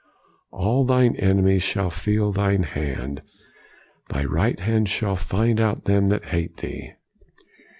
All 0.51 0.83
thine 0.83 1.15
enemies 1.17 1.61
shall 1.61 1.91
feel 1.91 2.31
thine 2.31 2.63
hand: 2.63 3.21
thy 4.09 4.25
right 4.25 4.59
hand 4.59 4.89
shall 4.89 5.15
find 5.15 5.61
out 5.61 5.83
them 5.83 6.07
that 6.07 6.25
hate 6.25 6.57
thee." 6.57 6.93